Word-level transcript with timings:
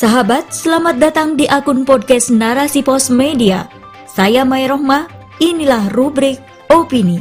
Sahabat, 0.00 0.48
selamat 0.48 0.96
datang 0.96 1.36
di 1.36 1.44
akun 1.44 1.84
podcast 1.84 2.32
Narasi 2.32 2.80
Pos 2.80 3.12
Media. 3.12 3.68
Saya 4.08 4.48
Mai 4.48 4.64
Rohmah, 4.64 5.04
inilah 5.44 5.92
rubrik 5.92 6.40
Opini. 6.72 7.20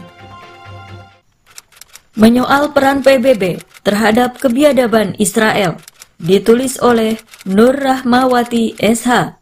Menyoal 2.16 2.72
peran 2.72 3.04
PBB 3.04 3.60
terhadap 3.84 4.40
kebiadaban 4.40 5.12
Israel, 5.20 5.76
ditulis 6.24 6.80
oleh 6.80 7.20
Nur 7.44 7.76
Rahmawati 7.76 8.80
SH. 8.80 9.36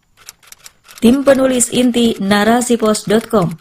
Tim 0.98 1.22
penulis 1.22 1.70
inti 1.70 2.18
narasipos.com 2.18 3.54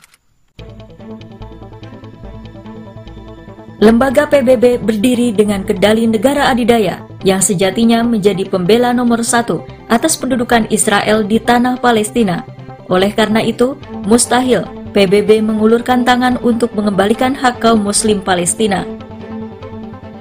Lembaga 3.84 4.24
PBB 4.24 4.80
berdiri 4.80 5.36
dengan 5.36 5.68
kedali 5.68 6.08
negara 6.08 6.48
adidaya 6.48 7.15
yang 7.26 7.42
sejatinya 7.42 8.06
menjadi 8.06 8.46
pembela 8.46 8.94
nomor 8.94 9.26
satu 9.26 9.66
atas 9.90 10.14
pendudukan 10.14 10.70
Israel 10.70 11.26
di 11.26 11.42
tanah 11.42 11.82
Palestina. 11.82 12.46
Oleh 12.86 13.10
karena 13.10 13.42
itu, 13.42 13.74
mustahil 14.06 14.62
PBB 14.94 15.42
mengulurkan 15.42 16.06
tangan 16.06 16.38
untuk 16.38 16.70
mengembalikan 16.78 17.34
hak 17.34 17.58
kaum 17.58 17.82
muslim 17.82 18.22
Palestina. 18.22 18.86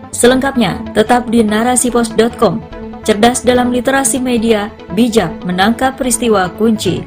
Selengkapnya, 0.10 0.82
tetap 0.98 1.30
di 1.30 1.46
narasipos.com. 1.46 2.74
Cerdas 3.06 3.46
dalam 3.46 3.70
literasi 3.70 4.18
media, 4.18 4.74
bijak 4.98 5.30
menangkap 5.46 5.94
peristiwa 5.94 6.50
kunci. 6.58 7.06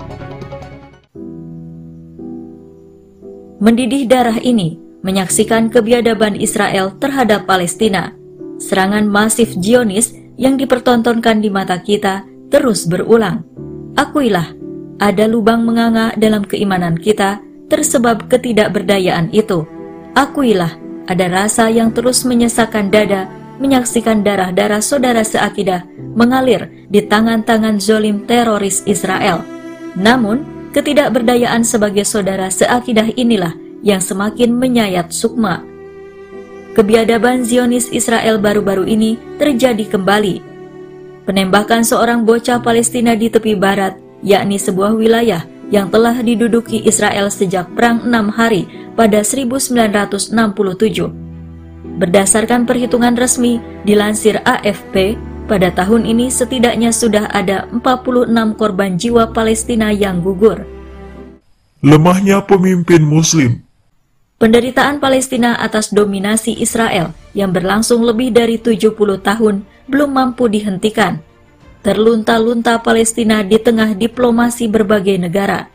Mendidih 3.59 4.07
darah 4.07 4.39
ini 4.39 4.79
menyaksikan 5.03 5.67
kebiadaban 5.75 6.39
Israel 6.39 6.95
terhadap 7.03 7.51
Palestina. 7.51 8.15
Serangan 8.59 9.07
masif 9.07 9.55
Zionis 9.55 10.15
yang 10.35 10.59
dipertontonkan 10.59 11.39
di 11.39 11.51
mata 11.51 11.79
kita 11.79 12.27
terus 12.51 12.87
berulang. 12.91 13.47
Akuilah, 13.95 14.55
ada 14.99 15.25
lubang 15.31 15.63
menganga 15.63 16.15
dalam 16.19 16.43
keimanan 16.43 16.99
kita 16.99 17.43
tersebab 17.71 18.27
ketidakberdayaan 18.27 19.31
itu. 19.31 19.63
Akuilah, 20.19 20.75
ada 21.07 21.27
rasa 21.31 21.71
yang 21.71 21.95
terus 21.95 22.27
menyesakan 22.27 22.91
dada 22.91 23.31
menyaksikan 23.59 24.23
darah-darah 24.23 24.79
saudara 24.79 25.27
seakidah 25.27 25.83
mengalir 26.15 26.71
di 26.87 27.03
tangan-tangan 27.05 27.83
zolim 27.83 28.25
teroris 28.25 28.87
Israel. 28.87 29.43
Namun, 29.99 30.71
ketidakberdayaan 30.71 31.67
sebagai 31.67 32.07
saudara 32.07 32.49
seakidah 32.49 33.11
inilah 33.19 33.55
yang 33.83 33.99
semakin 33.99 34.55
menyayat 34.55 35.11
Sukma. 35.11 35.68
Kebiadaban 36.79 37.43
Zionis 37.43 37.91
Israel 37.91 38.39
baru-baru 38.39 38.87
ini 38.87 39.19
terjadi 39.35 39.83
kembali. 39.99 40.39
Penembakan 41.27 41.83
seorang 41.83 42.23
bocah 42.23 42.63
Palestina 42.63 43.19
di 43.19 43.27
tepi 43.27 43.59
barat, 43.59 43.99
yakni 44.23 44.63
sebuah 44.63 44.95
wilayah 44.95 45.43
yang 45.75 45.91
telah 45.91 46.15
diduduki 46.23 46.87
Israel 46.87 47.35
sejak 47.35 47.67
Perang 47.75 48.07
Enam 48.07 48.31
Hari 48.31 48.95
pada 48.95 49.27
1967. 49.27 50.39
Berdasarkan 51.99 52.63
perhitungan 52.63 53.19
resmi 53.19 53.59
dilansir 53.83 54.39
AFP, 54.47 55.19
pada 55.51 55.75
tahun 55.75 56.07
ini 56.07 56.31
setidaknya 56.31 56.95
sudah 56.95 57.27
ada 57.35 57.67
46 57.75 58.55
korban 58.55 58.95
jiwa 58.95 59.35
Palestina 59.35 59.91
yang 59.91 60.23
gugur. 60.23 60.63
Lemahnya 61.83 62.39
pemimpin 62.47 63.03
Muslim 63.03 63.67
Penderitaan 64.39 65.03
Palestina 65.03 65.59
atas 65.59 65.91
dominasi 65.91 66.63
Israel 66.63 67.11
yang 67.35 67.51
berlangsung 67.51 68.07
lebih 68.07 68.31
dari 68.31 68.55
70 68.55 68.95
tahun 69.19 69.67
belum 69.91 70.11
mampu 70.15 70.47
dihentikan. 70.47 71.19
Terlunta-lunta 71.83 72.79
Palestina 72.79 73.43
di 73.43 73.59
tengah 73.59 73.99
diplomasi 73.99 74.71
berbagai 74.71 75.19
negara. 75.19 75.67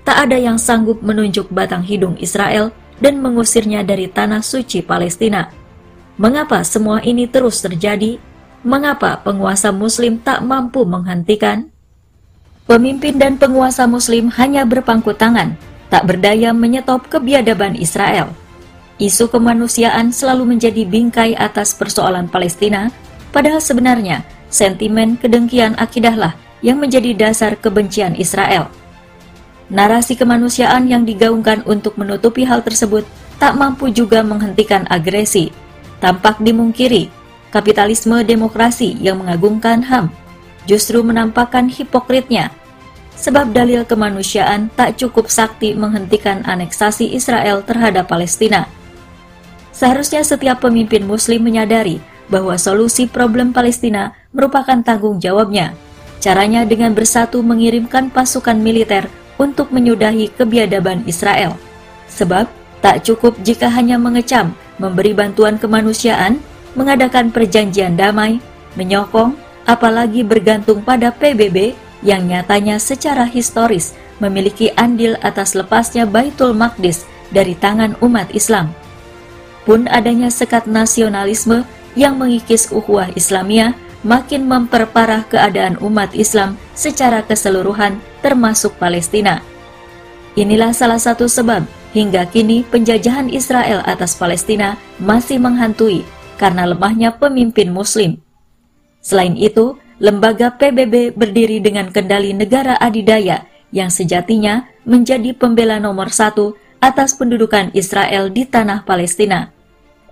Tak 0.00 0.16
ada 0.16 0.40
yang 0.40 0.56
sanggup 0.56 1.04
menunjuk 1.04 1.52
batang 1.52 1.84
hidung 1.84 2.16
Israel 2.16 2.72
dan 3.04 3.20
mengusirnya 3.20 3.84
dari 3.84 4.08
tanah 4.08 4.40
suci 4.40 4.80
Palestina. 4.80 5.52
Mengapa 6.16 6.64
semua 6.64 7.04
ini 7.04 7.28
terus 7.28 7.60
terjadi? 7.60 8.16
Mengapa 8.64 9.20
penguasa 9.20 9.76
muslim 9.76 10.16
tak 10.24 10.40
mampu 10.40 10.88
menghentikan? 10.88 11.68
Pemimpin 12.64 13.20
dan 13.20 13.36
penguasa 13.36 13.84
muslim 13.84 14.32
hanya 14.40 14.64
berpangku 14.64 15.12
tangan 15.12 15.75
tak 15.92 16.08
berdaya 16.08 16.50
menyetop 16.50 17.06
kebiadaban 17.06 17.78
Israel. 17.78 18.32
Isu 18.96 19.28
kemanusiaan 19.28 20.08
selalu 20.08 20.56
menjadi 20.56 20.88
bingkai 20.88 21.36
atas 21.36 21.76
persoalan 21.76 22.32
Palestina, 22.32 22.88
padahal 23.28 23.60
sebenarnya 23.60 24.24
sentimen 24.48 25.20
kedengkian 25.20 25.76
akidahlah 25.76 26.32
yang 26.64 26.80
menjadi 26.80 27.12
dasar 27.12 27.60
kebencian 27.60 28.16
Israel. 28.16 28.72
Narasi 29.68 30.16
kemanusiaan 30.16 30.86
yang 30.88 31.04
digaungkan 31.04 31.66
untuk 31.66 31.98
menutupi 32.00 32.46
hal 32.46 32.62
tersebut 32.62 33.04
tak 33.36 33.58
mampu 33.58 33.92
juga 33.92 34.24
menghentikan 34.24 34.88
agresi. 34.88 35.52
Tampak 36.00 36.40
dimungkiri, 36.40 37.10
kapitalisme 37.52 38.24
demokrasi 38.24 38.96
yang 39.02 39.20
mengagungkan 39.20 39.84
HAM 39.84 40.08
justru 40.64 41.00
menampakkan 41.00 41.70
hipokritnya 41.70 42.50
sebab 43.16 43.50
dalil 43.50 43.82
kemanusiaan 43.82 44.68
tak 44.76 45.00
cukup 45.00 45.32
sakti 45.32 45.72
menghentikan 45.72 46.44
aneksasi 46.44 47.16
Israel 47.16 47.64
terhadap 47.64 48.06
Palestina. 48.12 48.68
Seharusnya 49.72 50.24
setiap 50.24 50.64
pemimpin 50.64 51.04
muslim 51.04 51.44
menyadari 51.44 52.00
bahwa 52.28 52.56
solusi 52.56 53.08
problem 53.08 53.52
Palestina 53.52 54.12
merupakan 54.32 54.76
tanggung 54.84 55.20
jawabnya. 55.20 55.72
Caranya 56.20 56.64
dengan 56.64 56.96
bersatu 56.96 57.44
mengirimkan 57.44 58.08
pasukan 58.08 58.56
militer 58.56 59.08
untuk 59.36 59.68
menyudahi 59.68 60.32
kebiadaban 60.32 61.04
Israel. 61.04 61.60
Sebab 62.08 62.48
tak 62.80 63.04
cukup 63.04 63.36
jika 63.44 63.68
hanya 63.68 64.00
mengecam, 64.00 64.56
memberi 64.80 65.12
bantuan 65.12 65.60
kemanusiaan, 65.60 66.40
mengadakan 66.72 67.28
perjanjian 67.28 67.96
damai, 67.96 68.40
menyokong, 68.80 69.36
apalagi 69.68 70.24
bergantung 70.24 70.80
pada 70.80 71.12
PBB 71.12 71.85
yang 72.06 72.30
nyatanya 72.30 72.78
secara 72.78 73.26
historis 73.26 73.98
memiliki 74.22 74.70
andil 74.78 75.18
atas 75.20 75.58
lepasnya 75.58 76.06
Baitul 76.06 76.54
Maqdis 76.54 77.02
dari 77.34 77.58
tangan 77.58 77.98
umat 77.98 78.30
Islam. 78.30 78.70
Pun 79.66 79.90
adanya 79.90 80.30
sekat 80.30 80.70
nasionalisme 80.70 81.66
yang 81.98 82.14
mengikis 82.14 82.70
ukhuwah 82.70 83.10
Islamiyah 83.18 83.74
makin 84.06 84.46
memperparah 84.46 85.26
keadaan 85.26 85.82
umat 85.82 86.14
Islam 86.14 86.54
secara 86.78 87.26
keseluruhan 87.26 87.98
termasuk 88.22 88.78
Palestina. 88.78 89.42
Inilah 90.38 90.70
salah 90.70 91.02
satu 91.02 91.26
sebab 91.26 91.66
hingga 91.90 92.28
kini 92.30 92.62
penjajahan 92.68 93.26
Israel 93.32 93.82
atas 93.82 94.14
Palestina 94.14 94.78
masih 95.02 95.42
menghantui 95.42 96.06
karena 96.38 96.68
lemahnya 96.68 97.16
pemimpin 97.16 97.72
muslim. 97.72 98.20
Selain 99.00 99.34
itu, 99.34 99.80
lembaga 99.96 100.52
PBB 100.52 101.16
berdiri 101.16 101.58
dengan 101.64 101.88
kendali 101.88 102.36
negara 102.36 102.76
adidaya 102.76 103.48
yang 103.72 103.88
sejatinya 103.88 104.68
menjadi 104.84 105.32
pembela 105.34 105.80
nomor 105.80 106.12
satu 106.12 106.54
atas 106.78 107.16
pendudukan 107.16 107.72
Israel 107.72 108.28
di 108.30 108.46
tanah 108.46 108.84
Palestina. 108.84 109.50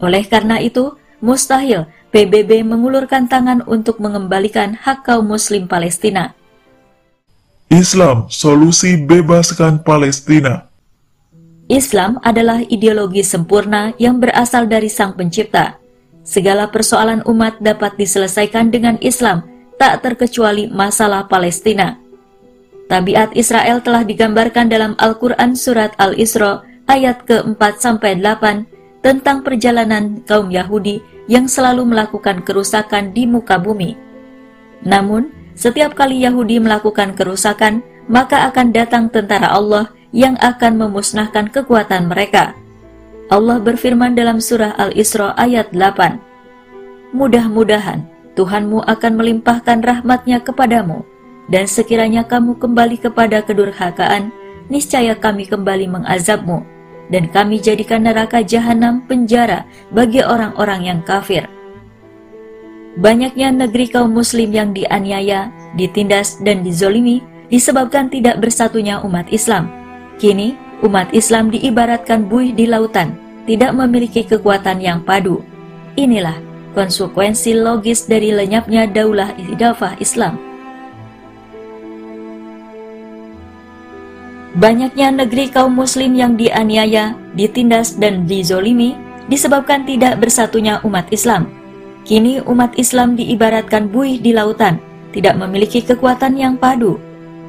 Oleh 0.01 0.27
karena 0.27 0.59
itu, 0.59 0.97
mustahil 1.23 1.87
PBB 2.11 2.67
mengulurkan 2.67 3.31
tangan 3.31 3.63
untuk 3.69 4.01
mengembalikan 4.03 4.75
hak 4.75 5.07
kaum 5.07 5.29
muslim 5.29 5.71
Palestina. 5.71 6.35
Islam, 7.71 8.31
solusi 8.31 8.99
bebaskan 9.01 9.83
Palestina. 9.83 10.69
Islam 11.67 12.21
adalah 12.21 12.61
ideologi 12.69 13.25
sempurna 13.25 13.97
yang 13.97 14.21
berasal 14.21 14.69
dari 14.69 14.93
Sang 14.93 15.17
Pencipta. 15.17 15.81
Segala 16.21 16.69
persoalan 16.69 17.25
umat 17.25 17.57
dapat 17.61 17.97
diselesaikan 17.97 18.69
dengan 18.69 19.01
Islam 19.01 19.54
tak 19.79 20.07
terkecuali 20.07 20.71
masalah 20.71 21.27
Palestina. 21.27 21.99
Tabiat 22.85 23.33
Israel 23.33 23.81
telah 23.81 24.05
digambarkan 24.05 24.69
dalam 24.69 24.93
Al-Quran 25.01 25.57
Surat 25.57 25.97
Al-Isra 25.97 26.63
ayat 26.85 27.25
ke-4-8 27.25 28.69
tentang 29.01 29.41
perjalanan 29.41 30.21
kaum 30.29 30.53
Yahudi 30.53 31.01
yang 31.25 31.49
selalu 31.49 31.89
melakukan 31.89 32.45
kerusakan 32.45 33.17
di 33.17 33.25
muka 33.25 33.57
bumi. 33.57 33.97
Namun, 34.85 35.33
setiap 35.57 35.97
kali 35.97 36.29
Yahudi 36.29 36.61
melakukan 36.61 37.17
kerusakan, 37.17 37.81
maka 38.05 38.49
akan 38.53 38.69
datang 38.77 39.09
tentara 39.09 39.49
Allah 39.49 39.89
yang 40.13 40.37
akan 40.45 40.77
memusnahkan 40.77 41.49
kekuatan 41.49 42.07
mereka. 42.07 42.53
Allah 43.33 43.57
berfirman 43.57 44.13
dalam 44.13 44.45
surah 44.45 44.77
Al-Isra 44.77 45.33
ayat 45.41 45.73
8, 45.73 47.17
Mudah-mudahan 47.17 48.14
Tuhanmu 48.35 48.83
akan 48.83 49.13
melimpahkan 49.15 49.79
rahmatnya 49.79 50.43
kepadamu, 50.43 51.07
dan 51.47 51.71
sekiranya 51.71 52.27
kamu 52.27 52.59
kembali 52.59 52.99
kepada 52.99 53.47
kedurhakaan, 53.47 54.35
niscaya 54.67 55.15
kami 55.15 55.47
kembali 55.47 55.87
mengazabmu, 55.87 56.67
dan 57.15 57.31
kami 57.31 57.63
jadikan 57.63 58.03
neraka 58.03 58.43
jahanam 58.43 59.07
penjara 59.07 59.63
bagi 59.95 60.19
orang-orang 60.25 60.83
yang 60.83 61.01
kafir. 61.07 61.47
Banyaknya 62.95 63.51
negeri 63.51 63.91
kaum 63.91 64.15
muslim 64.15 64.55
yang 64.55 64.71
dianiaya, 64.71 65.51
ditindas 65.75 66.39
dan 66.43 66.63
dizolimi 66.63 67.23
disebabkan 67.51 68.07
tidak 68.11 68.39
bersatunya 68.39 69.03
umat 69.03 69.27
Islam. 69.35 69.71
Kini, 70.19 70.55
umat 70.83 71.11
Islam 71.11 71.51
diibaratkan 71.51 72.31
buih 72.31 72.55
di 72.55 72.71
lautan, 72.71 73.19
tidak 73.51 73.75
memiliki 73.75 74.23
kekuatan 74.23 74.79
yang 74.79 75.03
padu. 75.03 75.43
Inilah 75.99 76.54
konsekuensi 76.75 77.55
logis 77.55 78.05
dari 78.11 78.35
lenyapnya 78.35 78.91
daulah 78.91 79.33
idafah 79.39 79.95
Islam. 80.03 80.37
Banyaknya 84.55 85.11
negeri 85.11 85.51
kaum 85.51 85.75
muslim 85.75 86.15
yang 86.15 86.39
dianiaya, 86.39 87.19
ditindas, 87.35 87.99
dan 87.99 88.23
dizolimi 88.23 88.95
disebabkan 89.27 89.83
tidak 89.83 90.23
bersatunya 90.23 90.79
umat 90.87 91.11
Islam. 91.11 91.51
Kini 92.07 92.39
umat 92.45 92.77
Islam 92.79 93.19
diibaratkan 93.19 93.91
buih 93.91 94.23
di 94.23 94.31
lautan, 94.31 94.79
tidak 95.11 95.35
memiliki 95.41 95.83
kekuatan 95.83 96.39
yang 96.39 96.55
padu. 96.55 97.03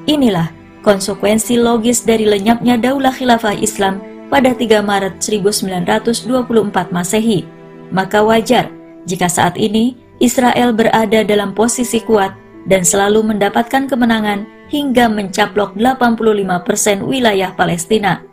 Inilah 0.10 0.50
konsekuensi 0.82 1.62
logis 1.62 2.02
dari 2.02 2.26
lenyapnya 2.26 2.78
daulah 2.82 3.14
khilafah 3.14 3.54
Islam 3.54 4.02
pada 4.34 4.58
3 4.58 4.82
Maret 4.82 5.22
1924 5.22 6.90
Masehi. 6.90 7.46
Maka 7.94 8.26
wajar 8.26 8.75
jika 9.06 9.30
saat 9.30 9.58
ini 9.58 9.98
Israel 10.18 10.74
berada 10.74 11.22
dalam 11.26 11.54
posisi 11.54 12.02
kuat 12.02 12.34
dan 12.66 12.82
selalu 12.82 13.22
mendapatkan 13.36 13.86
kemenangan 13.86 14.46
hingga 14.70 15.06
mencaplok 15.10 15.78
85% 15.78 17.06
wilayah 17.06 17.54
Palestina. 17.54 18.26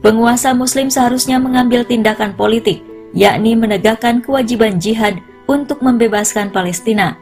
Penguasa 0.00 0.56
muslim 0.56 0.88
seharusnya 0.88 1.36
mengambil 1.36 1.84
tindakan 1.84 2.32
politik, 2.32 2.80
yakni 3.12 3.52
menegakkan 3.52 4.24
kewajiban 4.24 4.80
jihad 4.80 5.20
untuk 5.44 5.82
membebaskan 5.84 6.48
Palestina. 6.48 7.18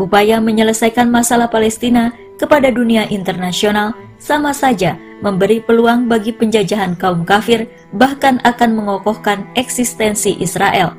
Upaya 0.00 0.40
menyelesaikan 0.40 1.06
masalah 1.12 1.52
Palestina 1.52 2.10
kepada 2.40 2.72
dunia 2.72 3.04
internasional 3.12 3.92
sama 4.16 4.56
saja 4.56 4.96
memberi 5.20 5.60
peluang 5.60 6.08
bagi 6.08 6.32
penjajahan 6.32 6.96
kaum 6.96 7.22
kafir 7.28 7.68
bahkan 7.92 8.40
akan 8.48 8.80
mengokohkan 8.80 9.44
eksistensi 9.52 10.40
Israel. 10.40 10.96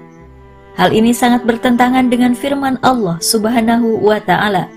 Hal 0.80 0.96
ini 0.96 1.12
sangat 1.12 1.44
bertentangan 1.44 2.08
dengan 2.08 2.32
firman 2.32 2.80
Allah 2.80 3.20
Subhanahu 3.20 4.00
wa 4.00 4.18
taala. 4.24 4.72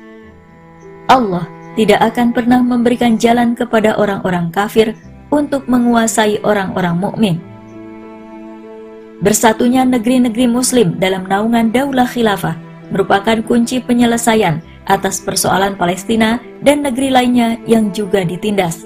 Allah 1.07 1.47
tidak 1.79 2.01
akan 2.15 2.35
pernah 2.35 2.61
memberikan 2.63 3.15
jalan 3.19 3.55
kepada 3.55 3.95
orang-orang 3.99 4.51
kafir 4.51 4.95
untuk 5.31 5.67
menguasai 5.71 6.43
orang-orang 6.43 6.97
mukmin. 6.99 7.37
Bersatunya 9.23 9.87
negeri-negeri 9.87 10.51
muslim 10.51 10.99
dalam 10.99 11.25
naungan 11.31 11.71
daulah 11.71 12.07
khilafah 12.07 12.59
merupakan 12.91 13.39
kunci 13.47 13.81
penyelesaian 13.81 14.61
atas 14.85 15.23
persoalan 15.23 15.79
Palestina 15.79 16.43
dan 16.61 16.85
negeri 16.85 17.09
lainnya 17.09 17.57
yang 17.65 17.89
juga 17.95 18.21
ditindas. 18.27 18.85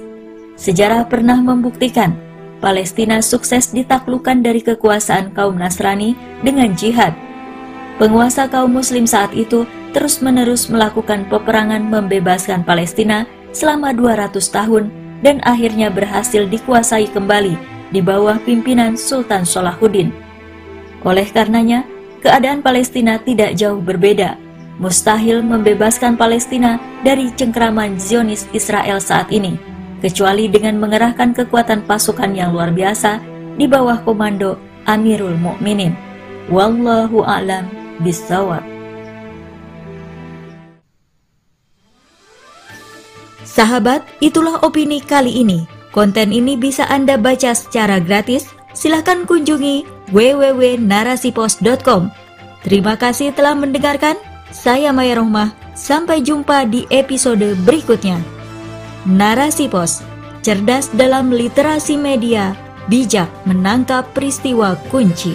Sejarah 0.55 1.06
pernah 1.06 1.38
membuktikan 1.38 2.14
Palestina 2.58 3.22
sukses 3.22 3.70
ditaklukkan 3.70 4.43
dari 4.43 4.58
kekuasaan 4.58 5.31
kaum 5.31 5.55
Nasrani 5.55 6.19
dengan 6.43 6.75
jihad. 6.75 7.14
Penguasa 8.02 8.50
kaum 8.50 8.75
muslim 8.75 9.06
saat 9.06 9.31
itu 9.34 9.62
terus-menerus 9.94 10.66
melakukan 10.66 11.26
peperangan 11.31 11.82
membebaskan 11.87 12.66
Palestina 12.66 13.26
selama 13.55 13.94
200 13.94 14.38
tahun 14.50 14.90
dan 15.22 15.38
akhirnya 15.46 15.90
berhasil 15.90 16.46
dikuasai 16.46 17.10
kembali 17.10 17.55
di 17.94 18.00
bawah 18.02 18.38
pimpinan 18.43 18.94
Sultan 18.99 19.46
Salahuddin. 19.46 20.10
Oleh 21.06 21.26
karenanya, 21.31 21.87
keadaan 22.22 22.62
Palestina 22.62 23.22
tidak 23.22 23.55
jauh 23.55 23.78
berbeda. 23.78 24.34
Mustahil 24.78 25.43
membebaskan 25.43 26.14
Palestina 26.14 26.78
dari 27.02 27.34
cengkraman 27.34 27.99
Zionis 27.99 28.46
Israel 28.55 29.02
saat 29.02 29.26
ini 29.34 29.68
kecuali 29.98 30.46
dengan 30.46 30.78
mengerahkan 30.78 31.34
kekuatan 31.34 31.82
pasukan 31.86 32.30
yang 32.34 32.54
luar 32.54 32.70
biasa 32.70 33.18
di 33.58 33.66
bawah 33.66 33.98
komando 34.06 34.58
Amirul 34.86 35.36
Mukminin. 35.36 35.92
Wallahu 36.48 37.26
a'lam 37.26 37.68
bishawab. 38.00 38.62
Sahabat, 43.44 44.06
itulah 44.22 44.62
opini 44.62 45.02
kali 45.02 45.42
ini. 45.42 45.66
Konten 45.90 46.30
ini 46.30 46.54
bisa 46.54 46.86
Anda 46.86 47.18
baca 47.18 47.58
secara 47.58 47.98
gratis. 47.98 48.46
Silahkan 48.70 49.26
kunjungi 49.26 49.82
www.narasipos.com. 50.14 52.14
Terima 52.62 52.94
kasih 52.94 53.34
telah 53.34 53.58
mendengarkan. 53.58 54.14
Saya 54.54 54.94
Maya 54.94 55.18
Rohmah. 55.18 55.50
Sampai 55.74 56.22
jumpa 56.22 56.70
di 56.70 56.86
episode 56.90 57.58
berikutnya. 57.66 58.38
Narasi 59.08 59.72
Pos, 59.72 60.05
cerdas 60.44 60.93
dalam 60.93 61.32
literasi 61.32 61.96
media, 61.96 62.52
bijak 62.93 63.32
menangkap 63.49 64.05
peristiwa 64.12 64.76
kunci. 64.93 65.32